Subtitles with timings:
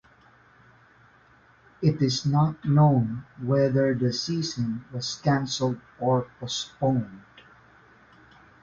[1.83, 7.21] It is not known whether the season was cancelled or postponed.